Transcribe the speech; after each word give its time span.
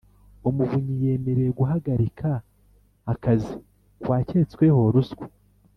Umuvunyi 0.49 0.95
yemerewe 1.03 1.51
guhagarika 1.59 2.29
akazi 3.13 3.53
kuwaketsweho 4.01 4.79
ruswa 4.95 5.25